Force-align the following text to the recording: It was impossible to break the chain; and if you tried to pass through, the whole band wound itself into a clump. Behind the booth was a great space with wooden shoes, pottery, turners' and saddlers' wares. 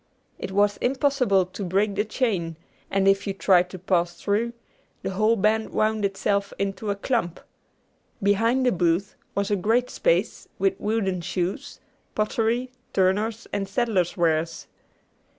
It 0.39 0.51
was 0.51 0.77
impossible 0.77 1.45
to 1.45 1.63
break 1.63 1.93
the 1.93 2.03
chain; 2.03 2.57
and 2.89 3.07
if 3.07 3.27
you 3.27 3.35
tried 3.35 3.69
to 3.69 3.77
pass 3.77 4.19
through, 4.19 4.53
the 5.03 5.11
whole 5.11 5.35
band 5.35 5.69
wound 5.69 6.03
itself 6.05 6.51
into 6.57 6.89
a 6.89 6.95
clump. 6.95 7.39
Behind 8.23 8.65
the 8.65 8.71
booth 8.71 9.13
was 9.35 9.51
a 9.51 9.55
great 9.55 9.91
space 9.91 10.47
with 10.57 10.73
wooden 10.79 11.21
shoes, 11.21 11.79
pottery, 12.15 12.71
turners' 12.93 13.45
and 13.53 13.69
saddlers' 13.69 14.17
wares. 14.17 14.65